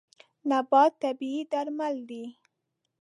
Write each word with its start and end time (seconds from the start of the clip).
نبات 0.49 0.91
طبیعي 1.01 1.41
درمل 1.51 1.95
دی. 2.09 2.23